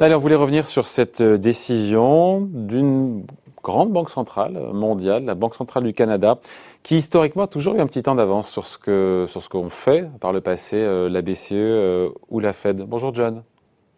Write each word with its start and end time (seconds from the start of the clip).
Alors, 0.00 0.18
on 0.18 0.22
voulait 0.22 0.34
revenir 0.34 0.66
sur 0.66 0.88
cette 0.88 1.20
euh, 1.20 1.38
décision 1.38 2.48
d'une 2.50 3.24
grande 3.62 3.92
banque 3.92 4.10
centrale 4.10 4.58
mondiale, 4.72 5.24
la 5.24 5.36
Banque 5.36 5.54
centrale 5.54 5.84
du 5.84 5.94
Canada, 5.94 6.40
qui 6.82 6.96
historiquement 6.96 7.44
a 7.44 7.46
toujours 7.46 7.76
eu 7.76 7.80
un 7.80 7.86
petit 7.86 8.02
temps 8.02 8.16
d'avance 8.16 8.50
sur 8.50 8.66
ce 8.66 8.76
que 8.76 9.24
sur 9.28 9.40
ce 9.40 9.48
qu'on 9.48 9.70
fait 9.70 10.08
par 10.18 10.32
le 10.32 10.40
passé, 10.40 10.78
euh, 10.78 11.08
la 11.08 11.22
BCE 11.22 11.52
euh, 11.52 12.08
ou 12.28 12.40
la 12.40 12.52
Fed. 12.52 12.82
Bonjour 12.82 13.14
John. 13.14 13.44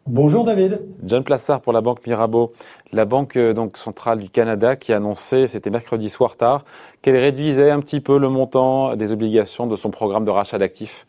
Bonjour 0.07 0.45
David. 0.45 0.83
John 1.03 1.25
Plassard 1.25 1.63
pour 1.63 1.73
la 1.73 1.81
Banque 1.81 2.07
Mirabeau, 2.07 2.53
la 2.93 3.07
Banque 3.07 3.39
donc 3.39 3.79
centrale 3.79 4.19
du 4.19 4.29
Canada 4.29 4.77
qui 4.77 4.93
a 4.93 4.99
annoncé, 4.99 5.47
c'était 5.47 5.71
mercredi 5.71 6.11
soir 6.11 6.37
tard, 6.37 6.67
qu'elle 7.01 7.17
réduisait 7.17 7.71
un 7.71 7.81
petit 7.81 8.01
peu 8.01 8.19
le 8.19 8.29
montant 8.29 8.97
des 8.97 9.13
obligations 9.13 9.67
de 9.67 9.77
son 9.77 9.91
programme 9.91 10.27
de 10.27 10.31
rachat 10.31 10.59
d'actifs. 10.59 11.07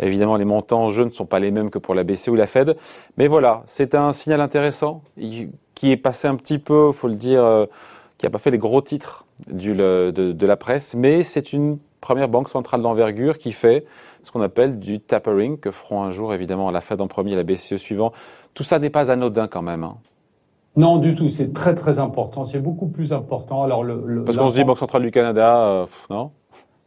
Évidemment, 0.00 0.36
les 0.36 0.44
montants 0.44 0.84
en 0.84 0.90
jeu 0.90 1.04
ne 1.04 1.10
sont 1.10 1.26
pas 1.26 1.38
les 1.38 1.50
mêmes 1.50 1.70
que 1.70 1.78
pour 1.78 1.94
la 1.94 2.04
BCE 2.04 2.28
ou 2.28 2.34
la 2.34 2.46
Fed. 2.46 2.76
Mais 3.16 3.28
voilà, 3.28 3.62
c'est 3.66 3.94
un 3.94 4.12
signal 4.12 4.40
intéressant 4.40 5.02
qui 5.74 5.92
est 5.92 5.96
passé 5.96 6.28
un 6.28 6.36
petit 6.36 6.58
peu, 6.58 6.92
faut 6.92 7.08
le 7.08 7.14
dire, 7.14 7.44
euh, 7.44 7.66
qui 8.18 8.26
n'a 8.26 8.30
pas 8.30 8.38
fait 8.38 8.50
les 8.50 8.58
gros 8.58 8.80
titres 8.80 9.26
du, 9.50 9.74
de, 9.74 10.10
de, 10.10 10.46
la 10.46 10.56
presse, 10.56 10.94
mais 10.94 11.22
c'est 11.22 11.52
une 11.52 11.78
première 12.00 12.28
banque 12.28 12.48
centrale 12.48 12.82
d'envergure 12.82 13.38
qui 13.38 13.52
fait 13.52 13.86
ce 14.22 14.30
qu'on 14.30 14.42
appelle 14.42 14.78
du 14.78 15.00
tapering, 15.00 15.58
que 15.58 15.70
feront 15.70 16.02
un 16.02 16.10
jour 16.10 16.34
évidemment 16.34 16.70
la 16.70 16.80
Fed 16.80 17.00
en 17.00 17.08
premier 17.08 17.32
et 17.32 17.36
la 17.36 17.44
BCE 17.44 17.76
suivant. 17.76 18.12
Tout 18.52 18.62
ça 18.62 18.78
n'est 18.78 18.90
pas 18.90 19.10
anodin 19.10 19.48
quand 19.48 19.62
même. 19.62 19.84
Hein. 19.84 19.96
Non, 20.76 20.98
du 20.98 21.14
tout. 21.14 21.28
C'est 21.30 21.52
très 21.52 21.74
très 21.74 21.98
important. 21.98 22.44
C'est 22.44 22.60
beaucoup 22.60 22.86
plus 22.86 23.12
important. 23.12 23.62
Alors 23.62 23.82
le, 23.82 24.02
le 24.04 24.24
parce 24.24 24.36
qu'on 24.36 24.48
se 24.48 24.54
dit 24.54 24.64
Banque 24.64 24.78
centrale 24.78 25.02
du 25.02 25.10
Canada, 25.10 25.62
euh, 25.62 25.86
non 26.10 26.30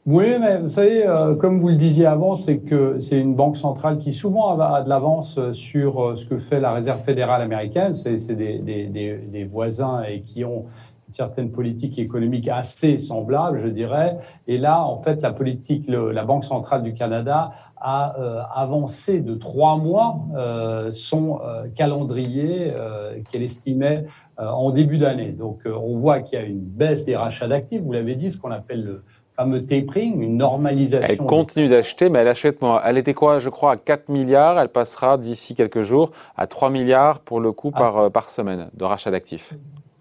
oui, 0.05 0.37
mais 0.37 0.57
vous 0.57 0.67
savez, 0.67 1.07
euh, 1.07 1.33
comme 1.35 1.59
vous 1.59 1.69
le 1.69 1.77
disiez 1.77 2.05
avant, 2.05 2.35
c'est 2.35 2.57
que 2.57 2.99
c'est 2.99 3.17
une 3.17 3.35
banque 3.35 3.55
centrale 3.55 3.99
qui 3.99 4.11
souvent 4.11 4.59
a, 4.59 4.81
de 4.81 4.89
l'avance 4.89 5.39
sur 5.53 6.03
euh, 6.03 6.15
ce 6.17 6.25
que 6.25 6.39
fait 6.39 6.59
la 6.59 6.73
Réserve 6.73 7.01
fédérale 7.05 7.41
américaine. 7.41 7.95
C'est 7.95 8.17
des, 8.35 8.59
des, 8.59 8.87
des, 8.87 9.15
des, 9.15 9.45
voisins 9.45 10.03
et 10.03 10.19
qui 10.19 10.43
ont 10.43 10.65
une 11.07 11.13
certaine 11.13 11.51
politique 11.51 11.97
économique 11.99 12.49
assez 12.49 12.97
semblable, 12.97 13.59
je 13.59 13.69
dirais. 13.69 14.17
Et 14.45 14.57
là, 14.57 14.83
en 14.83 15.01
fait, 15.01 15.21
la 15.21 15.31
politique, 15.31 15.85
la 15.87 16.25
Banque 16.25 16.43
centrale 16.43 16.83
du 16.83 16.93
Canada 16.93 17.51
a 17.77 18.19
euh, 18.19 18.41
avancé 18.53 19.21
de 19.21 19.35
trois 19.35 19.77
mois 19.77 20.19
son 20.91 21.39
calendrier 21.75 22.73
qu'elle 23.31 23.43
estimait 23.43 24.03
en 24.37 24.71
début 24.71 24.97
d'année. 24.97 25.31
Donc, 25.31 25.61
on 25.65 25.97
voit 25.97 26.19
qu'il 26.19 26.39
y 26.39 26.41
a 26.41 26.45
une 26.45 26.59
baisse 26.59 27.05
des 27.05 27.15
rachats 27.15 27.47
d'actifs. 27.47 27.81
Vous 27.81 27.93
l'avez 27.93 28.15
dit, 28.15 28.31
ce 28.31 28.37
qu'on 28.37 28.51
appelle 28.51 28.83
le 28.83 29.03
fameux 29.35 29.63
tapering, 29.63 30.21
une 30.21 30.37
normalisation. 30.37 31.07
Elle 31.09 31.17
continue 31.17 31.69
d'acheter, 31.69 32.09
mais 32.09 32.19
elle 32.19 32.27
achète 32.27 32.61
moins. 32.61 32.81
Elle 32.85 32.97
était 32.97 33.13
quoi, 33.13 33.39
je 33.39 33.49
crois, 33.49 33.71
à 33.71 33.77
4 33.77 34.09
milliards. 34.09 34.59
Elle 34.59 34.69
passera 34.69 35.17
d'ici 35.17 35.55
quelques 35.55 35.83
jours 35.83 36.11
à 36.37 36.47
3 36.47 36.69
milliards 36.69 37.19
pour 37.19 37.39
le 37.39 37.51
coup 37.51 37.71
par, 37.71 37.97
ah. 37.97 38.03
euh, 38.05 38.09
par 38.09 38.29
semaine 38.29 38.69
de 38.73 38.83
rachat 38.85 39.11
d'actifs. 39.11 39.53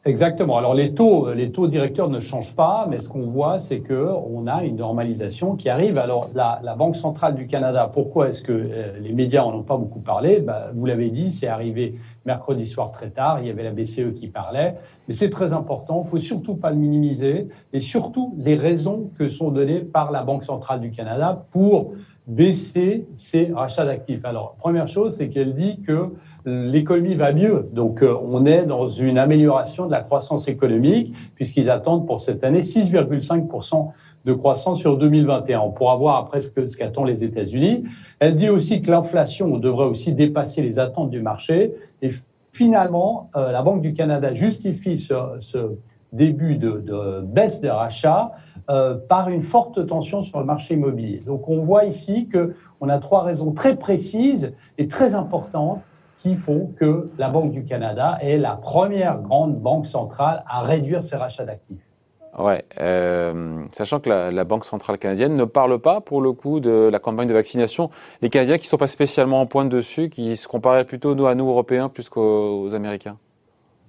Exactement. 0.04 0.58
Alors 0.58 0.74
les 0.74 0.94
taux, 0.94 1.32
les 1.32 1.52
taux 1.52 1.68
directeurs 1.68 2.08
ne 2.10 2.18
changent 2.18 2.56
pas, 2.56 2.88
mais 2.90 2.98
ce 2.98 3.08
qu'on 3.08 3.24
voit, 3.26 3.60
c'est 3.60 3.78
que 3.78 4.08
on 4.26 4.48
a 4.48 4.64
une 4.64 4.74
normalisation 4.76 5.54
qui 5.54 5.68
arrive. 5.68 5.96
Alors 5.96 6.28
la, 6.34 6.58
la 6.64 6.74
Banque 6.74 6.96
centrale 6.96 7.36
du 7.36 7.46
Canada, 7.46 7.88
pourquoi 7.92 8.28
est-ce 8.28 8.42
que 8.42 8.50
euh, 8.52 8.98
les 9.00 9.12
médias 9.12 9.44
en 9.44 9.54
ont 9.54 9.62
pas 9.62 9.76
beaucoup 9.76 10.00
parlé? 10.00 10.40
Bah, 10.40 10.70
Vous 10.74 10.86
l'avez 10.86 11.10
dit, 11.10 11.30
c'est 11.30 11.46
arrivé 11.46 11.94
mercredi 12.24 12.66
soir 12.66 12.90
très 12.90 13.10
tard. 13.10 13.38
Il 13.40 13.46
y 13.46 13.50
avait 13.50 13.62
la 13.62 13.70
BCE 13.70 14.12
qui 14.16 14.26
parlait, 14.26 14.74
mais 15.06 15.14
c'est 15.14 15.30
très 15.30 15.52
important. 15.52 16.02
Il 16.04 16.10
faut 16.10 16.18
surtout 16.18 16.56
pas 16.56 16.70
le 16.70 16.76
minimiser, 16.78 17.46
et 17.72 17.78
surtout 17.78 18.34
les 18.38 18.56
raisons 18.56 19.08
que 19.16 19.28
sont 19.28 19.52
données 19.52 19.80
par 19.80 20.10
la 20.10 20.24
Banque 20.24 20.42
centrale 20.42 20.80
du 20.80 20.90
Canada 20.90 21.44
pour 21.52 21.92
baisser 22.26 23.06
ses 23.16 23.52
rachats 23.52 23.84
d'actifs. 23.84 24.24
Alors 24.24 24.54
première 24.58 24.88
chose, 24.88 25.16
c'est 25.16 25.28
qu'elle 25.28 25.54
dit 25.54 25.80
que 25.86 26.10
l'économie 26.44 27.14
va 27.14 27.32
mieux. 27.32 27.68
Donc, 27.72 28.02
euh, 28.02 28.16
on 28.22 28.46
est 28.46 28.64
dans 28.66 28.88
une 28.88 29.18
amélioration 29.18 29.86
de 29.86 29.92
la 29.92 30.00
croissance 30.00 30.48
économique, 30.48 31.14
puisqu'ils 31.34 31.70
attendent 31.70 32.06
pour 32.06 32.20
cette 32.20 32.42
année 32.44 32.62
6,5% 32.62 33.92
de 34.24 34.32
croissance 34.32 34.78
sur 34.80 34.96
2021. 34.98 35.60
On 35.60 35.70
pourra 35.70 35.96
voir 35.96 36.16
après 36.16 36.40
ce 36.40 36.76
qu'attendent 36.76 37.08
les 37.08 37.24
États-Unis. 37.24 37.84
Elle 38.20 38.36
dit 38.36 38.48
aussi 38.48 38.80
que 38.80 38.90
l'inflation 38.90 39.56
devrait 39.58 39.86
aussi 39.86 40.12
dépasser 40.12 40.62
les 40.62 40.78
attentes 40.78 41.10
du 41.10 41.20
marché. 41.20 41.74
Et 42.02 42.10
finalement, 42.52 43.30
euh, 43.36 43.52
la 43.52 43.62
Banque 43.62 43.82
du 43.82 43.92
Canada 43.92 44.34
justifie 44.34 44.98
ce, 44.98 45.76
début 46.12 46.56
de, 46.56 46.82
de, 46.84 47.22
baisse 47.22 47.60
des 47.60 47.70
rachats 47.70 48.32
euh, 48.70 48.96
par 49.08 49.28
une 49.28 49.42
forte 49.42 49.86
tension 49.86 50.24
sur 50.24 50.38
le 50.38 50.44
marché 50.44 50.74
immobilier. 50.74 51.22
Donc, 51.24 51.48
on 51.48 51.60
voit 51.60 51.84
ici 51.84 52.28
que 52.28 52.54
on 52.80 52.88
a 52.88 52.98
trois 52.98 53.22
raisons 53.22 53.52
très 53.52 53.76
précises 53.76 54.54
et 54.78 54.88
très 54.88 55.14
importantes 55.14 55.82
qui 56.18 56.36
font 56.36 56.72
que 56.78 57.10
la 57.18 57.28
Banque 57.28 57.52
du 57.52 57.64
Canada 57.64 58.18
est 58.20 58.36
la 58.36 58.52
première 58.52 59.20
grande 59.20 59.58
banque 59.58 59.86
centrale 59.86 60.44
à 60.46 60.60
réduire 60.60 61.02
ses 61.02 61.16
rachats 61.16 61.44
d'actifs. 61.44 61.82
Ouais, 62.38 62.64
euh, 62.80 63.64
sachant 63.72 64.00
que 64.00 64.08
la, 64.08 64.30
la, 64.30 64.44
Banque 64.44 64.64
centrale 64.64 64.96
canadienne 64.96 65.34
ne 65.34 65.44
parle 65.44 65.78
pas 65.78 66.00
pour 66.00 66.22
le 66.22 66.32
coup 66.32 66.60
de 66.60 66.88
la 66.90 66.98
campagne 66.98 67.28
de 67.28 67.34
vaccination. 67.34 67.90
Les 68.22 68.30
Canadiens 68.30 68.56
qui 68.56 68.68
sont 68.68 68.78
pas 68.78 68.86
spécialement 68.86 69.42
en 69.42 69.46
pointe 69.46 69.68
dessus, 69.68 70.08
qui 70.08 70.36
se 70.36 70.48
comparaient 70.48 70.84
plutôt 70.84 71.14
nous 71.14 71.26
à 71.26 71.34
nous 71.34 71.48
Européens 71.48 71.90
plus 71.90 72.08
qu'aux 72.08 72.74
Américains. 72.74 73.18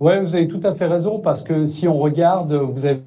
Ouais, 0.02 0.20
vous 0.20 0.36
avez 0.36 0.50
tout 0.50 0.60
à 0.64 0.74
fait 0.74 0.88
raison 0.88 1.20
parce 1.20 1.44
que 1.44 1.66
si 1.66 1.88
on 1.88 1.98
regarde, 1.98 2.52
vous 2.54 2.86
avez 2.86 3.02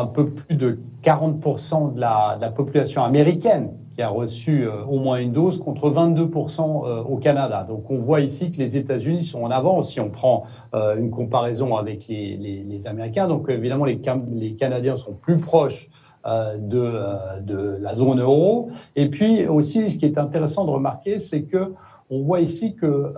un 0.00 0.06
peu 0.06 0.26
plus 0.30 0.56
de 0.56 0.78
40% 1.02 1.94
de 1.94 2.00
la, 2.00 2.52
population 2.54 3.04
américaine 3.04 3.70
qui 3.94 4.02
a 4.02 4.08
reçu 4.08 4.64
euh, 4.64 4.84
au 4.84 4.98
moins 4.98 5.18
une 5.18 5.32
dose 5.32 5.58
contre 5.58 5.90
22% 5.90 6.60
euh, 6.60 7.02
au 7.02 7.16
Canada. 7.16 7.64
Donc 7.66 7.90
on 7.90 7.98
voit 7.98 8.20
ici 8.20 8.50
que 8.50 8.58
les 8.58 8.76
États-Unis 8.76 9.24
sont 9.24 9.42
en 9.42 9.50
avance 9.50 9.92
si 9.92 10.00
on 10.00 10.10
prend 10.10 10.44
euh, 10.74 10.96
une 10.96 11.10
comparaison 11.10 11.76
avec 11.76 12.08
les, 12.08 12.86
Américains. 12.86 13.28
Donc 13.28 13.48
évidemment 13.48 13.84
les, 13.84 14.00
les, 14.32 14.54
Canadiens 14.54 14.96
sont 14.96 15.14
plus 15.14 15.38
proches 15.38 15.88
de, 16.26 16.92
de, 17.42 17.78
la 17.80 17.94
zone 17.94 18.20
euro. 18.20 18.70
Et 18.96 19.08
puis 19.08 19.46
aussi 19.46 19.90
ce 19.90 19.96
qui 19.96 20.06
est 20.06 20.18
intéressant 20.18 20.64
de 20.64 20.70
remarquer, 20.70 21.20
c'est 21.20 21.42
que 21.42 21.72
on 22.10 22.22
voit 22.22 22.40
ici 22.40 22.74
que 22.74 23.14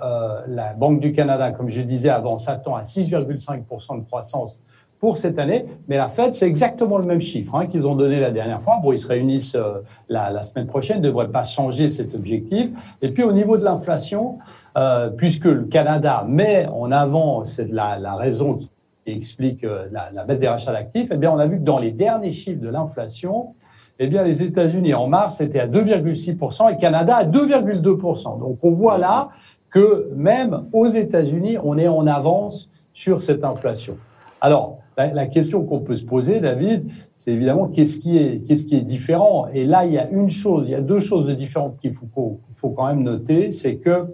la 0.47 0.75
Banque 0.75 1.01
du 1.01 1.13
Canada, 1.13 1.53
comme 1.53 1.71
je 1.71 1.81
disais 1.81 2.11
avant, 2.11 2.39
s'attend 2.39 2.77
à 2.77 2.83
6,5% 2.83 4.01
de 4.01 4.05
croissance 4.05 4.61
pour 5.01 5.19
cette 5.19 5.39
année. 5.39 5.67
Mais 5.87 5.97
la 5.97 6.09
Fed, 6.09 6.35
c'est 6.35 6.47
exactement 6.47 6.99
le 6.99 7.05
même 7.05 7.21
chiffre 7.21 7.55
hein, 7.55 7.67
qu'ils 7.67 7.87
ont 7.87 7.95
donné 7.95 8.21
la 8.21 8.31
dernière 8.31 8.63
fois. 8.63 8.79
Bon, 8.83 8.93
ils 8.93 8.99
se 8.99 9.07
réunissent 9.07 9.55
euh, 9.55 9.81
la, 10.09 10.43
semaine 10.43 10.67
prochaine, 10.67 10.99
ne 10.99 11.05
devraient 11.05 11.31
pas 11.31 11.45
changer 11.45 11.91
cet 11.91 12.15
objectif. 12.15 12.69
Et 13.03 13.11
puis 13.11 13.23
au 13.23 13.33
niveau 13.33 13.57
de 13.57 13.65
l'inflation, 13.65 14.39
euh, 14.77 15.11
puisque 15.11 15.45
le 15.45 15.65
Canada 15.65 16.25
met 16.29 16.67
en 16.67 16.91
avant, 16.91 17.45
c'est 17.45 17.71
la, 17.71 17.99
la 17.99 18.17
raison 18.17 18.57
qui 18.57 18.71
explique 19.07 19.65
euh, 19.65 19.87
la, 19.91 20.25
baisse 20.25 20.41
des 20.41 20.49
rachats 20.49 20.73
d'actifs, 20.73 21.09
eh 21.13 21.17
bien 21.17 21.31
on 21.31 21.39
a 21.39 21.47
vu 21.47 21.59
que 21.59 21.65
dans 21.65 21.79
les 21.79 21.93
derniers 21.93 22.33
chiffres 22.33 22.61
de 22.61 22.69
l'inflation, 22.69 23.55
eh 23.99 24.07
bien 24.07 24.23
les 24.23 24.43
États-Unis 24.43 24.95
en 24.95 25.09
mars 25.09 25.41
étaient 25.41 25.61
à 25.61 25.67
2,6% 25.67 26.75
et 26.75 26.79
Canada 26.79 27.17
à 27.17 27.25
2,2%. 27.25 28.39
Donc 28.39 28.59
on 28.63 28.71
voit 28.71 28.99
là 28.99 29.31
que 29.71 30.11
même 30.15 30.65
aux 30.73 30.89
États-Unis, 30.89 31.59
on 31.63 31.79
est 31.79 31.89
en 31.89 32.07
avance 32.07 32.69
sur 32.95 33.21
cette 33.21 33.45
inflation. 33.45 33.97
Alors, 34.41 34.79
la, 34.97 35.27
question 35.27 35.65
qu'on 35.65 35.81
peut 35.81 35.97
se 35.97 36.05
poser, 36.05 36.41
David, 36.41 36.91
c'est 37.15 37.33
évidemment 37.33 37.69
qu'est-ce 37.69 37.99
qui 37.99 38.19
est, 38.19 38.45
qu'est-ce 38.47 38.65
qui 38.65 38.77
est 38.77 38.83
différent? 38.83 39.47
Et 39.55 39.65
là, 39.65 39.85
il 39.85 39.93
y 39.93 39.99
a 39.99 40.09
une 40.11 40.31
chose, 40.31 40.65
il 40.67 40.73
y 40.73 40.75
a 40.75 40.81
deux 40.81 40.99
choses 40.99 41.27
de 41.27 41.35
différentes 41.35 41.79
qu'il 41.79 41.95
faut, 41.95 42.41
faut 42.53 42.71
quand 42.71 42.87
même 42.87 43.05
noter, 43.05 43.53
c'est 43.53 43.77
que 43.77 44.07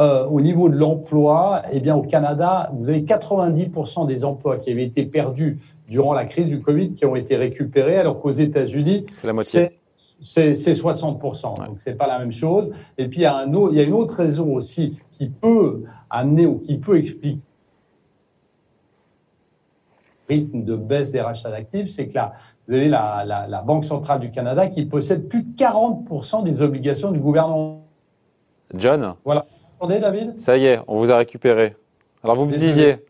euh, 0.00 0.26
au 0.26 0.40
niveau 0.40 0.68
de 0.68 0.76
l'emploi, 0.76 1.62
eh 1.70 1.78
bien, 1.78 1.94
au 1.94 2.02
Canada, 2.02 2.70
vous 2.74 2.88
avez 2.88 3.02
90% 3.02 4.08
des 4.08 4.24
emplois 4.24 4.58
qui 4.58 4.72
avaient 4.72 4.84
été 4.84 5.04
perdus 5.04 5.60
durant 5.88 6.14
la 6.14 6.24
crise 6.24 6.46
du 6.46 6.60
Covid 6.60 6.94
qui 6.94 7.06
ont 7.06 7.14
été 7.14 7.36
récupérés, 7.36 7.96
alors 7.96 8.20
qu'aux 8.20 8.32
États-Unis, 8.32 9.04
c'est 9.12 9.26
la 9.26 9.32
moitié. 9.32 9.70
C'est 10.22 10.52
60%, 10.52 11.66
donc 11.66 11.76
c'est 11.78 11.96
pas 11.96 12.06
la 12.06 12.18
même 12.18 12.32
chose. 12.32 12.70
Et 12.98 13.08
puis 13.08 13.20
il 13.20 13.22
y, 13.22 13.26
a 13.26 13.36
un 13.36 13.52
autre, 13.52 13.72
il 13.72 13.78
y 13.78 13.80
a 13.80 13.84
une 13.84 13.92
autre 13.92 14.14
raison 14.14 14.54
aussi 14.54 14.96
qui 15.12 15.28
peut 15.28 15.82
amener 16.08 16.46
ou 16.46 16.58
qui 16.58 16.78
peut 16.78 16.96
expliquer 16.96 17.40
rythme 20.28 20.64
de 20.64 20.76
baisse 20.76 21.12
des 21.12 21.20
rachats 21.20 21.50
d'actifs, 21.50 21.88
c'est 21.88 22.08
que 22.08 22.14
là, 22.14 22.32
vous 22.66 22.74
avez 22.74 22.88
la, 22.88 23.24
la, 23.26 23.46
la, 23.46 23.62
Banque 23.62 23.84
centrale 23.84 24.20
du 24.20 24.30
Canada 24.30 24.68
qui 24.68 24.84
possède 24.86 25.28
plus 25.28 25.42
de 25.42 25.56
40% 25.56 26.44
des 26.44 26.62
obligations 26.62 27.10
du 27.10 27.20
gouvernement. 27.20 27.84
John 28.74 29.14
Voilà. 29.24 29.42
Vous 29.42 29.86
entendez, 29.86 30.00
David 30.00 30.40
Ça 30.40 30.56
y 30.56 30.66
est, 30.66 30.80
on 30.88 30.98
vous 30.98 31.12
a 31.12 31.16
récupéré. 31.16 31.76
Alors 32.22 32.36
vous 32.36 32.46
me 32.46 32.56
disiez 32.56 33.04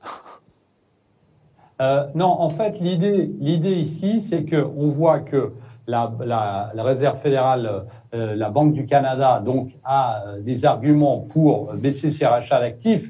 euh, 1.81 2.07
Non, 2.15 2.27
en 2.27 2.51
fait, 2.51 2.81
l'idée, 2.81 3.31
l'idée 3.39 3.75
ici, 3.75 4.21
c'est 4.21 4.45
qu'on 4.45 4.91
voit 4.91 5.21
que 5.21 5.53
la, 5.87 6.13
la, 6.21 6.73
la, 6.75 6.83
Réserve 6.83 7.21
fédérale, 7.21 7.87
euh, 8.15 8.35
la 8.35 8.51
Banque 8.51 8.73
du 8.73 8.87
Canada, 8.87 9.41
donc, 9.45 9.77
a 9.85 10.25
euh, 10.27 10.41
des 10.41 10.65
arguments 10.65 11.21
pour 11.21 11.75
baisser 11.75 12.11
ses 12.11 12.27
rachats 12.27 12.59
d'actifs 12.59 13.09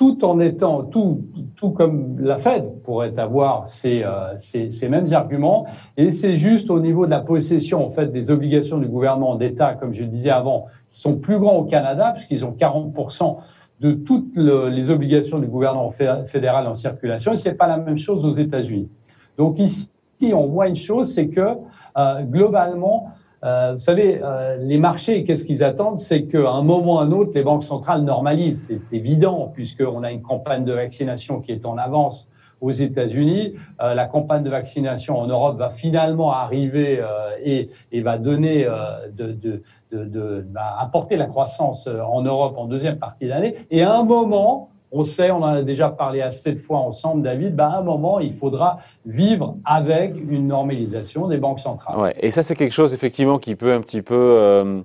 tout 0.00 0.24
en 0.24 0.40
étant, 0.40 0.84
tout, 0.84 1.26
tout 1.56 1.72
comme 1.72 2.18
la 2.20 2.38
Fed 2.38 2.80
pourrait 2.84 3.12
avoir 3.18 3.68
ces, 3.68 4.02
euh, 4.02 4.38
ces, 4.38 4.70
ces 4.70 4.88
mêmes 4.88 5.12
arguments. 5.12 5.66
Et 5.98 6.12
c'est 6.12 6.38
juste 6.38 6.70
au 6.70 6.80
niveau 6.80 7.04
de 7.04 7.10
la 7.10 7.20
possession, 7.20 7.86
en 7.86 7.90
fait, 7.90 8.06
des 8.06 8.30
obligations 8.30 8.78
du 8.78 8.86
gouvernement 8.86 9.34
d'État, 9.34 9.74
comme 9.74 9.92
je 9.92 10.04
disais 10.04 10.30
avant, 10.30 10.68
qui 10.90 11.02
sont 11.02 11.18
plus 11.18 11.38
grands 11.38 11.56
au 11.56 11.64
Canada, 11.64 12.12
puisqu'ils 12.14 12.46
ont 12.46 12.56
40% 12.58 13.40
de 13.80 13.92
toutes 13.92 14.38
les 14.38 14.88
obligations 14.88 15.38
du 15.38 15.48
gouvernement 15.48 15.92
fédéral 16.28 16.66
en 16.66 16.76
circulation. 16.76 17.34
Et 17.34 17.36
c'est 17.36 17.52
pas 17.52 17.66
la 17.66 17.76
même 17.76 17.98
chose 17.98 18.24
aux 18.24 18.32
États-Unis. 18.32 18.88
Donc 19.36 19.58
ici, 19.58 19.90
on 20.32 20.46
voit 20.46 20.68
une 20.68 20.76
chose, 20.76 21.12
c'est 21.14 21.28
que 21.28 21.58
euh, 21.98 22.22
globalement, 22.22 23.10
euh, 23.42 23.72
vous 23.74 23.80
savez, 23.80 24.20
euh, 24.22 24.56
les 24.58 24.78
marchés, 24.78 25.24
qu'est-ce 25.24 25.44
qu'ils 25.44 25.64
attendent? 25.64 25.98
C'est 25.98 26.24
qu'à 26.24 26.50
un 26.50 26.62
moment 26.62 26.96
ou 26.96 26.98
à 26.98 27.02
un 27.02 27.12
autre, 27.12 27.30
les 27.34 27.42
banques 27.42 27.64
centrales 27.64 28.02
normalisent. 28.02 28.66
C'est 28.68 28.96
évident, 28.96 29.50
puisqu'on 29.54 30.02
a 30.02 30.12
une 30.12 30.22
campagne 30.22 30.64
de 30.64 30.72
vaccination 30.72 31.40
qui 31.40 31.52
est 31.52 31.64
en 31.64 31.78
avance 31.78 32.28
aux 32.60 32.70
États-Unis. 32.70 33.54
Euh, 33.80 33.94
la 33.94 34.06
campagne 34.06 34.42
de 34.42 34.50
vaccination 34.50 35.18
en 35.18 35.26
Europe 35.26 35.56
va 35.58 35.70
finalement 35.70 36.32
arriver 36.32 37.00
euh, 37.00 37.30
et, 37.42 37.70
et, 37.92 38.02
va 38.02 38.18
donner, 38.18 38.66
euh, 38.66 39.08
de, 39.10 39.32
de, 39.32 39.62
de, 39.92 40.04
de 40.04 40.44
apporter 40.78 41.16
la 41.16 41.26
croissance 41.26 41.86
en 41.88 42.22
Europe 42.22 42.58
en 42.58 42.66
deuxième 42.66 42.98
partie 42.98 43.28
d'année. 43.28 43.56
Et 43.70 43.82
à 43.82 43.94
un 43.94 44.04
moment, 44.04 44.68
on 44.92 45.04
sait, 45.04 45.30
on 45.30 45.38
en 45.38 45.44
a 45.44 45.62
déjà 45.62 45.88
parlé 45.88 46.20
assez 46.20 46.52
de 46.52 46.58
fois 46.58 46.78
ensemble, 46.78 47.22
David, 47.22 47.54
bah 47.54 47.70
à 47.70 47.78
un 47.78 47.82
moment, 47.82 48.18
il 48.18 48.34
faudra 48.34 48.78
vivre 49.06 49.56
avec 49.64 50.16
une 50.16 50.48
normalisation 50.48 51.28
des 51.28 51.36
banques 51.36 51.60
centrales. 51.60 51.98
Ouais, 51.98 52.14
et 52.20 52.30
ça, 52.30 52.42
c'est 52.42 52.56
quelque 52.56 52.72
chose, 52.72 52.92
effectivement, 52.92 53.38
qui 53.38 53.54
peut 53.54 53.72
un 53.72 53.80
petit 53.80 54.02
peu 54.02 54.14
euh, 54.16 54.80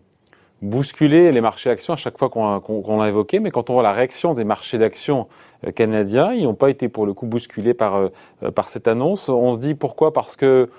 bousculer 0.61 1.31
les 1.31 1.41
marchés 1.41 1.69
actions 1.69 1.93
à 1.93 1.97
chaque 1.97 2.17
fois 2.17 2.29
qu'on 2.29 2.99
l'a 2.99 3.09
évoqué. 3.09 3.39
Mais 3.39 3.49
quand 3.51 3.69
on 3.69 3.73
voit 3.73 3.83
la 3.83 3.93
réaction 3.93 4.33
des 4.33 4.43
marchés 4.43 4.77
d'actions 4.77 5.27
euh, 5.65 5.71
canadiens, 5.71 6.33
ils 6.33 6.43
n'ont 6.43 6.53
pas 6.53 6.69
été, 6.69 6.87
pour 6.87 7.05
le 7.05 7.13
coup, 7.13 7.25
bousculés 7.25 7.73
par, 7.73 7.95
euh, 7.95 8.51
par 8.53 8.69
cette 8.69 8.87
annonce. 8.87 9.29
On 9.29 9.53
se 9.53 9.57
dit 9.57 9.73
pourquoi? 9.73 10.13
Parce 10.13 10.35
que 10.35 10.69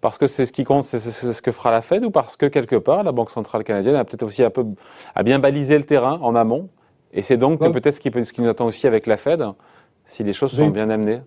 parce 0.00 0.16
que 0.16 0.26
c'est 0.26 0.46
ce 0.46 0.52
qui 0.52 0.64
compte, 0.64 0.82
c'est 0.82 0.98
ce 0.98 1.42
que 1.42 1.52
fera 1.52 1.70
la 1.70 1.82
Fed, 1.82 2.02
ou 2.06 2.10
parce 2.10 2.34
que 2.34 2.46
quelque 2.46 2.76
part, 2.76 3.02
la 3.02 3.12
Banque 3.12 3.28
centrale 3.28 3.64
canadienne 3.64 3.96
a 3.96 4.04
peut-être 4.06 4.22
aussi 4.22 4.42
un 4.42 4.48
peu 4.48 4.64
a 5.14 5.22
bien 5.22 5.38
balisé 5.38 5.76
le 5.76 5.84
terrain 5.84 6.18
en 6.22 6.34
amont? 6.34 6.70
Et 7.12 7.22
c'est 7.22 7.36
donc 7.36 7.58
peut-être 7.58 7.94
ce 7.94 8.00
qui, 8.00 8.10
ce 8.10 8.32
qui 8.32 8.40
nous 8.40 8.48
attend 8.48 8.66
aussi 8.66 8.86
avec 8.86 9.06
la 9.06 9.16
Fed, 9.16 9.44
si 10.04 10.24
les 10.24 10.32
choses 10.32 10.52
sont 10.52 10.68
bien 10.68 10.90
amenées. 10.90 11.20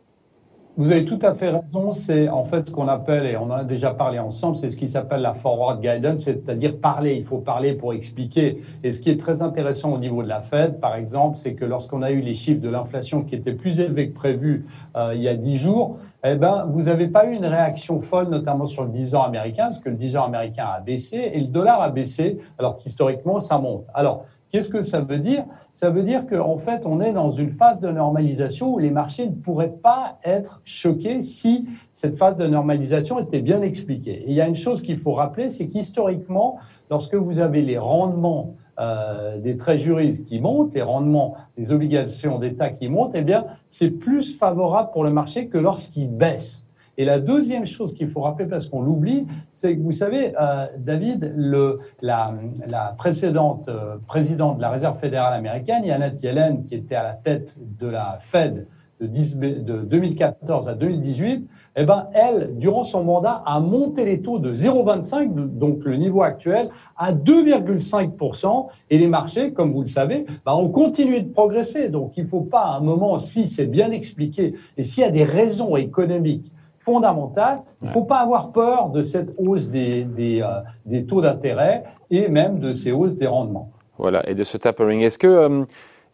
Vous 0.76 0.92
avez 0.92 1.06
tout 1.06 1.20
à 1.22 1.36
fait 1.36 1.50
raison. 1.50 1.94
C'est 1.94 2.30
en 2.30 2.46
fait 2.46 2.68
ce 2.68 2.72
qu'on 2.72 2.88
appelle, 2.88 3.28
et 3.28 3.38
on 3.38 3.44
en 3.44 3.52
a 3.52 3.64
déjà 3.64 3.92
parlé 3.94 4.18
ensemble, 4.18 4.58
c'est 4.58 4.72
ce 4.72 4.78
qui 4.78 4.88
s'appelle 4.88 5.22
la 5.22 5.36
forward 5.36 5.80
guidance, 5.82 6.24
c'est-à-dire 6.24 6.80
parler. 6.80 7.14
Il 7.14 7.26
faut 7.26 7.38
parler 7.38 7.74
pour 7.74 7.94
expliquer. 7.94 8.64
Et 8.84 8.92
ce 8.92 9.00
qui 9.00 9.12
est 9.12 9.20
très 9.20 9.44
intéressant 9.44 9.94
au 9.94 10.00
niveau 10.00 10.24
de 10.24 10.28
la 10.28 10.42
Fed, 10.42 10.80
par 10.80 10.96
exemple, 10.96 11.38
c'est 11.38 11.54
que 11.54 11.64
lorsqu'on 11.64 12.02
a 12.02 12.10
eu 12.10 12.22
les 12.22 12.34
chiffres 12.34 12.62
de 12.62 12.70
l'inflation 12.70 13.22
qui 13.22 13.36
étaient 13.36 13.54
plus 13.54 13.80
élevés 13.80 14.10
que 14.10 14.16
prévu 14.16 14.66
euh, 14.96 15.12
il 15.14 15.22
y 15.22 15.28
a 15.28 15.36
dix 15.36 15.58
jours, 15.58 16.00
eh 16.26 16.36
ben, 16.36 16.66
vous 16.68 16.84
n'avez 16.84 17.08
pas 17.08 17.28
eu 17.28 17.36
une 17.36 17.46
réaction 17.46 18.02
folle, 18.02 18.30
notamment 18.30 18.66
sur 18.66 18.84
le 18.84 18.90
10 18.90 19.14
ans 19.14 19.24
américain, 19.24 19.66
parce 19.66 19.80
que 19.80 19.90
le 19.90 19.96
10 19.96 20.18
ans 20.18 20.24
américain 20.24 20.66
a 20.76 20.80
baissé 20.80 21.18
et 21.18 21.40
le 21.40 21.48
dollar 21.48 21.82
a 21.82 21.90
baissé, 21.90 22.40
alors 22.58 22.78
qu'historiquement, 22.78 23.42
ça 23.42 23.60
monte. 23.60 23.84
Alors, 23.94 24.26
Qu'est-ce 24.54 24.70
que 24.70 24.84
ça 24.84 25.02
veut 25.02 25.18
dire? 25.18 25.46
Ça 25.72 25.90
veut 25.90 26.04
dire 26.04 26.28
qu'en 26.28 26.60
fait, 26.60 26.84
on 26.86 27.02
est 27.02 27.12
dans 27.12 27.32
une 27.32 27.54
phase 27.54 27.80
de 27.80 27.90
normalisation 27.90 28.76
où 28.76 28.78
les 28.78 28.92
marchés 28.92 29.28
ne 29.28 29.34
pourraient 29.34 29.74
pas 29.82 30.20
être 30.24 30.62
choqués 30.64 31.24
si 31.24 31.66
cette 31.92 32.20
phase 32.20 32.38
de 32.38 32.46
normalisation 32.46 33.18
était 33.18 33.42
bien 33.42 33.64
expliquée. 33.64 34.22
Et 34.22 34.26
il 34.28 34.36
y 34.36 34.42
a 34.42 34.48
une 34.48 34.56
chose 34.56 34.84
qu'il 34.84 35.00
faut 35.00 35.14
rappeler, 35.14 35.50
c'est 35.50 35.66
qu'historiquement, 35.66 36.60
lorsque 36.92 37.16
vous 37.16 37.40
avez 37.40 37.64
les 37.64 37.80
rendements 37.80 38.54
euh, 38.80 39.40
des 39.40 39.58
juristes 39.80 40.24
qui 40.28 40.40
montent, 40.40 40.76
les 40.76 40.84
rendements 40.84 41.36
des 41.58 41.72
obligations 41.72 42.38
d'État 42.38 42.70
qui 42.70 42.90
montent, 42.90 43.14
eh 43.16 43.24
bien, 43.24 43.46
c'est 43.72 43.90
plus 43.90 44.38
favorable 44.38 44.92
pour 44.94 45.04
le 45.04 45.10
marché 45.10 45.48
que 45.48 45.58
lorsqu'ils 45.58 46.16
baissent. 46.16 46.63
Et 46.98 47.06
la 47.06 47.20
deuxième 47.20 47.66
chose 47.66 47.94
qu'il 47.94 48.10
faut 48.10 48.22
rappeler, 48.22 48.46
parce 48.46 48.68
qu'on 48.68 48.82
l'oublie, 48.82 49.26
c'est 49.52 49.76
que 49.76 49.82
vous 49.82 49.92
savez, 49.92 50.34
euh, 50.40 50.68
David, 50.78 51.34
le, 51.36 51.80
la, 52.02 52.34
la, 52.68 52.94
précédente 52.98 53.68
euh, 53.68 53.96
présidente 54.08 54.58
de 54.58 54.62
la 54.62 54.70
Réserve 54.70 55.00
fédérale 55.00 55.34
américaine, 55.34 55.84
Janet 55.86 56.22
Yellen, 56.22 56.64
qui 56.64 56.76
était 56.76 56.96
à 56.96 57.04
la 57.04 57.14
tête 57.14 57.58
de 57.80 57.88
la 57.88 58.20
Fed 58.22 58.68
de, 59.02 59.08
10, 59.08 59.38
de 59.38 59.82
2014 59.82 60.70
à 60.70 60.76
2018, 60.76 61.48
eh 61.76 61.86
ben, 61.86 62.08
elle, 62.14 62.60
durant 62.60 62.84
son 62.84 63.04
mandat, 63.04 63.42
a 63.46 63.60
monté 63.60 64.06
les 64.06 64.22
taux 64.22 64.38
de 64.38 64.54
0,25, 64.54 65.58
donc 65.58 65.84
le 65.84 65.98
niveau 65.98 66.22
actuel, 66.22 66.70
à 66.96 67.12
2,5%. 67.12 68.68
Et 68.92 69.00
les 69.00 69.08
marchés, 69.08 69.52
comme 69.52 69.74
vous 69.74 69.82
le 69.82 69.88
savez, 69.88 70.26
ben, 70.46 70.54
ont 70.54 70.70
continué 70.70 71.22
de 71.22 71.34
progresser. 71.34 71.90
Donc 71.90 72.16
il 72.18 72.26
ne 72.26 72.30
faut 72.30 72.42
pas, 72.42 72.66
à 72.66 72.78
un 72.78 72.82
moment, 72.82 73.18
si 73.18 73.50
c'est 73.50 73.66
bien 73.66 73.90
expliqué, 73.90 74.54
et 74.78 74.84
s'il 74.84 75.02
y 75.02 75.08
a 75.08 75.12
des 75.12 75.24
raisons 75.24 75.76
économiques 75.76 76.54
fondamentale. 76.86 77.62
Il 77.82 77.88
ne 77.88 77.94
faut 77.94 78.04
pas 78.04 78.20
avoir 78.20 78.52
peur 78.52 78.90
de 78.90 79.02
cette 79.04 79.34
hausse 79.38 79.70
des, 79.70 80.04
des, 80.04 80.42
euh, 80.42 80.62
des 80.86 81.06
taux 81.06 81.22
d'intérêt 81.22 81.84
et 82.10 82.28
même 82.28 82.60
de 82.60 82.74
ces 82.74 82.92
hausses 82.92 83.16
des 83.16 83.28
rendements. 83.28 83.70
Voilà, 83.98 84.28
et 84.30 84.36
de 84.36 84.44
ce 84.44 84.58
tapering. 84.58 85.02
Est-ce 85.02 85.18
que, 85.18 85.28
euh, 85.28 85.64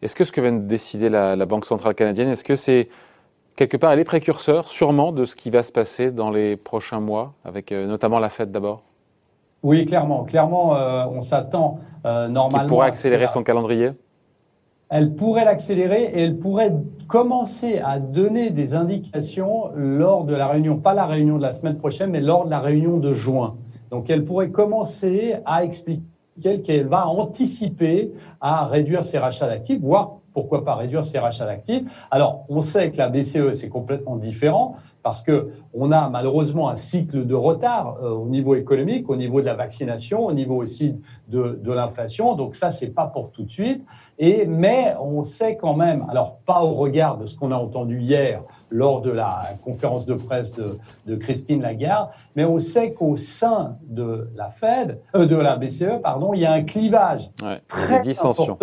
est-ce 0.02 0.14
que 0.14 0.24
ce 0.24 0.32
que 0.32 0.40
vient 0.40 0.52
de 0.52 0.66
décider 0.66 1.08
la, 1.08 1.36
la 1.36 1.46
Banque 1.46 1.64
centrale 1.64 1.94
canadienne, 1.94 2.28
est-ce 2.28 2.44
que 2.44 2.56
c'est 2.56 2.88
quelque 3.56 3.76
part, 3.76 3.92
elle 3.92 4.00
est 4.00 4.04
précurseur 4.04 4.68
sûrement 4.68 5.12
de 5.12 5.24
ce 5.24 5.36
qui 5.36 5.50
va 5.50 5.62
se 5.62 5.72
passer 5.72 6.10
dans 6.10 6.30
les 6.30 6.56
prochains 6.56 7.00
mois, 7.00 7.34
avec 7.44 7.72
euh, 7.72 7.86
notamment 7.86 8.18
la 8.18 8.28
Fed 8.28 8.50
d'abord? 8.50 8.82
Oui, 9.62 9.84
clairement. 9.84 10.24
Clairement, 10.24 10.70
on 11.10 11.20
s'attend 11.20 11.80
normalement. 12.02 12.60
Qui 12.60 12.66
pourra 12.66 12.86
accélérer 12.86 13.26
son 13.26 13.42
calendrier? 13.42 13.90
Elle 14.88 15.14
pourrait 15.14 15.44
l'accélérer 15.44 16.04
et 16.04 16.22
elle 16.22 16.38
pourrait 16.38 16.72
commencer 17.10 17.80
à 17.80 17.98
donner 17.98 18.50
des 18.50 18.74
indications 18.74 19.72
lors 19.74 20.24
de 20.24 20.34
la 20.34 20.46
réunion, 20.46 20.78
pas 20.78 20.94
la 20.94 21.06
réunion 21.06 21.38
de 21.38 21.42
la 21.42 21.50
semaine 21.50 21.76
prochaine, 21.76 22.10
mais 22.10 22.20
lors 22.20 22.44
de 22.44 22.50
la 22.50 22.60
réunion 22.60 22.98
de 22.98 23.12
juin. 23.12 23.56
Donc 23.90 24.08
elle 24.08 24.24
pourrait 24.24 24.50
commencer 24.50 25.34
à 25.44 25.64
expliquer 25.64 26.62
qu'elle 26.64 26.86
va 26.86 27.08
anticiper 27.08 28.12
à 28.40 28.64
réduire 28.66 29.04
ses 29.04 29.18
rachats 29.18 29.48
d'actifs, 29.48 29.80
voire 29.80 30.18
pourquoi 30.32 30.64
pas 30.64 30.76
réduire 30.76 31.04
ses 31.04 31.18
rachats 31.18 31.46
d'actifs. 31.46 31.82
Alors 32.12 32.44
on 32.48 32.62
sait 32.62 32.92
que 32.92 32.98
la 32.98 33.08
BCE, 33.08 33.54
c'est 33.54 33.68
complètement 33.68 34.14
différent 34.14 34.76
parce 35.02 35.22
que 35.22 35.50
on 35.72 35.92
a 35.92 36.08
malheureusement 36.08 36.68
un 36.68 36.76
cycle 36.76 37.26
de 37.26 37.34
retard 37.34 37.98
euh, 38.02 38.10
au 38.10 38.26
niveau 38.26 38.54
économique, 38.54 39.08
au 39.08 39.16
niveau 39.16 39.40
de 39.40 39.46
la 39.46 39.54
vaccination, 39.54 40.26
au 40.26 40.32
niveau 40.32 40.56
aussi 40.56 40.96
de, 41.28 41.58
de 41.62 41.72
l'inflation. 41.72 42.34
Donc 42.34 42.56
ça, 42.56 42.70
c'est 42.70 42.94
pas 42.94 43.06
pour 43.06 43.30
tout 43.30 43.44
de 43.44 43.50
suite. 43.50 43.84
Et 44.18 44.46
mais 44.46 44.94
on 45.00 45.22
sait 45.22 45.56
quand 45.56 45.74
même, 45.74 46.06
alors 46.10 46.38
pas 46.46 46.62
au 46.62 46.74
regard 46.74 47.18
de 47.18 47.26
ce 47.26 47.36
qu'on 47.36 47.52
a 47.52 47.56
entendu 47.56 48.00
hier 48.00 48.42
lors 48.70 49.00
de 49.00 49.10
la 49.10 49.40
conférence 49.64 50.06
de 50.06 50.14
presse 50.14 50.52
de, 50.52 50.78
de 51.06 51.16
Christine 51.16 51.62
Lagarde, 51.62 52.10
mais 52.36 52.44
on 52.44 52.58
sait 52.58 52.92
qu'au 52.92 53.16
sein 53.16 53.76
de 53.88 54.30
la 54.36 54.48
Fed, 54.50 55.00
euh, 55.16 55.26
de 55.26 55.36
la 55.36 55.56
BCE, 55.56 56.00
pardon, 56.02 56.34
il 56.34 56.40
y 56.40 56.46
a 56.46 56.52
un 56.52 56.62
clivage 56.62 57.30
ouais, 57.42 57.60
très 57.68 58.08
important. 58.24 58.58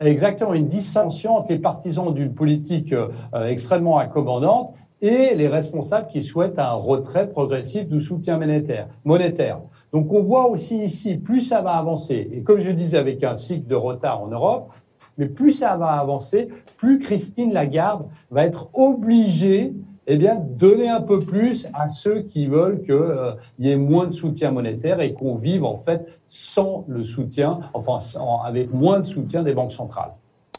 Exactement, 0.00 0.54
une 0.54 0.68
dissension 0.68 1.36
entre 1.36 1.52
les 1.52 1.58
partisans 1.58 2.12
d'une 2.12 2.34
politique 2.34 2.92
euh, 2.92 3.08
extrêmement 3.46 3.98
accommodante 3.98 4.74
et 5.02 5.34
les 5.34 5.48
responsables 5.48 6.06
qui 6.06 6.22
souhaitent 6.22 6.58
un 6.58 6.72
retrait 6.72 7.28
progressif 7.28 7.88
du 7.88 8.00
soutien 8.00 8.38
monétaire. 8.38 8.88
monétaire. 9.04 9.58
Donc 9.92 10.12
on 10.12 10.22
voit 10.22 10.48
aussi 10.48 10.78
ici, 10.78 11.16
plus 11.16 11.40
ça 11.40 11.60
va 11.60 11.72
avancer, 11.72 12.30
et 12.32 12.42
comme 12.42 12.60
je 12.60 12.70
disais 12.70 12.96
avec 12.96 13.22
un 13.24 13.36
cycle 13.36 13.66
de 13.66 13.74
retard 13.74 14.22
en 14.22 14.28
Europe, 14.28 14.70
mais 15.18 15.26
plus 15.26 15.52
ça 15.52 15.76
va 15.76 15.88
avancer, 15.88 16.48
plus 16.78 16.98
Christine 17.00 17.52
Lagarde 17.52 18.06
va 18.30 18.46
être 18.46 18.70
obligée 18.72 19.74
eh 20.06 20.16
bien, 20.16 20.34
donner 20.34 20.88
un 20.88 21.00
peu 21.00 21.20
plus 21.20 21.68
à 21.74 21.88
ceux 21.88 22.22
qui 22.22 22.46
veulent 22.46 22.82
qu'il 22.82 22.92
euh, 22.92 23.34
y 23.60 23.70
ait 23.70 23.76
moins 23.76 24.06
de 24.06 24.10
soutien 24.10 24.50
monétaire 24.50 25.00
et 25.00 25.14
qu'on 25.14 25.36
vive 25.36 25.64
en 25.64 25.78
fait 25.78 26.06
sans 26.26 26.84
le 26.88 27.04
soutien, 27.04 27.60
enfin 27.72 27.98
avec 28.44 28.72
moins 28.72 29.00
de 29.00 29.06
soutien 29.06 29.42
des 29.42 29.54
banques 29.54 29.72
centrales. 29.72 30.12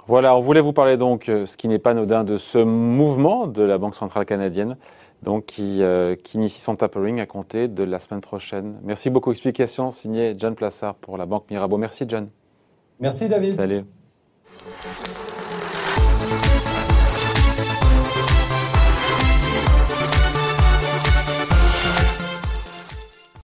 Voilà, 0.07 0.35
on 0.35 0.41
voulait 0.41 0.61
vous 0.61 0.73
parler 0.73 0.97
donc, 0.97 1.29
euh, 1.29 1.45
ce 1.45 1.55
qui 1.55 1.67
n'est 1.67 1.79
pas 1.79 1.91
anodin, 1.91 2.23
de 2.23 2.37
ce 2.37 2.57
mouvement 2.57 3.47
de 3.47 3.63
la 3.63 3.77
Banque 3.77 3.95
centrale 3.95 4.25
canadienne, 4.25 4.75
donc 5.21 5.45
qui, 5.45 5.81
euh, 5.81 6.15
qui 6.15 6.37
initie 6.37 6.59
son 6.59 6.75
tapering 6.75 7.21
à 7.21 7.25
compter 7.25 7.69
de 7.69 7.83
la 7.83 7.99
semaine 7.99 8.21
prochaine. 8.21 8.79
Merci 8.83 9.09
beaucoup. 9.09 9.31
Explication 9.31 9.91
signée 9.91 10.35
John 10.37 10.55
Plassard 10.55 10.95
pour 10.95 11.17
la 11.17 11.25
Banque 11.25 11.49
Mirabeau. 11.49 11.77
Merci 11.77 12.03
John. 12.07 12.29
Merci 12.99 13.29
David. 13.29 13.55
Salut. 13.55 13.85